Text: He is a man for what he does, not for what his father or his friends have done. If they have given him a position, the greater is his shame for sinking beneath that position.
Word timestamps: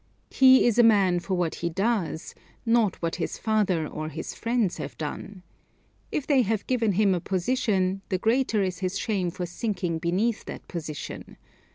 He 0.31 0.65
is 0.65 0.79
a 0.79 0.83
man 0.83 1.19
for 1.19 1.35
what 1.35 1.53
he 1.61 1.69
does, 1.69 2.33
not 2.65 2.95
for 2.95 2.99
what 3.01 3.17
his 3.17 3.37
father 3.37 3.85
or 3.85 4.09
his 4.09 4.33
friends 4.33 4.77
have 4.77 4.97
done. 4.97 5.43
If 6.11 6.25
they 6.25 6.41
have 6.41 6.65
given 6.65 6.93
him 6.93 7.13
a 7.13 7.19
position, 7.21 8.01
the 8.09 8.17
greater 8.17 8.63
is 8.63 8.79
his 8.79 8.97
shame 8.97 9.29
for 9.29 9.45
sinking 9.45 9.99
beneath 9.99 10.45
that 10.45 10.67
position. 10.67 11.37